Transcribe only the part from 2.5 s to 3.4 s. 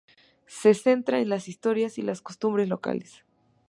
locales.